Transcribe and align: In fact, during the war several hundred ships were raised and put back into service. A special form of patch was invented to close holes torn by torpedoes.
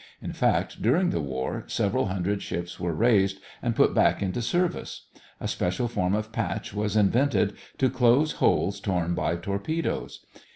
In 0.19 0.33
fact, 0.33 0.81
during 0.81 1.11
the 1.11 1.21
war 1.21 1.63
several 1.67 2.07
hundred 2.07 2.41
ships 2.41 2.79
were 2.79 2.91
raised 2.95 3.39
and 3.61 3.75
put 3.75 3.93
back 3.93 4.23
into 4.23 4.41
service. 4.41 5.03
A 5.39 5.47
special 5.47 5.87
form 5.87 6.15
of 6.15 6.31
patch 6.31 6.73
was 6.73 6.97
invented 6.97 7.53
to 7.77 7.87
close 7.87 8.31
holes 8.31 8.79
torn 8.79 9.13
by 9.13 9.35
torpedoes. 9.35 10.25